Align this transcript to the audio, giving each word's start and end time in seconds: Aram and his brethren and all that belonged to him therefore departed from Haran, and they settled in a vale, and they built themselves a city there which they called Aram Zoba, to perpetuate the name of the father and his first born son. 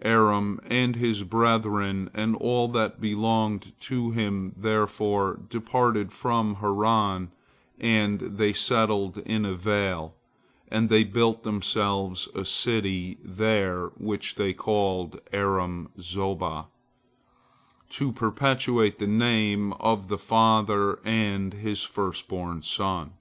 Aram 0.00 0.58
and 0.64 0.96
his 0.96 1.22
brethren 1.22 2.08
and 2.14 2.34
all 2.36 2.66
that 2.68 2.98
belonged 2.98 3.74
to 3.80 4.10
him 4.10 4.54
therefore 4.56 5.38
departed 5.50 6.14
from 6.14 6.54
Haran, 6.54 7.30
and 7.78 8.18
they 8.20 8.54
settled 8.54 9.18
in 9.18 9.44
a 9.44 9.52
vale, 9.54 10.14
and 10.68 10.88
they 10.88 11.04
built 11.04 11.42
themselves 11.42 12.26
a 12.34 12.46
city 12.46 13.18
there 13.22 13.88
which 13.98 14.36
they 14.36 14.54
called 14.54 15.20
Aram 15.30 15.90
Zoba, 16.00 16.68
to 17.90 18.12
perpetuate 18.12 18.98
the 18.98 19.06
name 19.06 19.74
of 19.74 20.08
the 20.08 20.16
father 20.16 21.00
and 21.04 21.52
his 21.52 21.82
first 21.82 22.28
born 22.28 22.62
son. 22.62 23.12